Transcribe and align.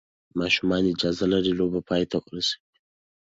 ماشومان 0.39 0.83
اجازه 0.93 1.25
لري 1.33 1.53
لوبه 1.59 1.79
پای 1.89 2.03
ته 2.11 2.17
ورسوي. 2.21 2.65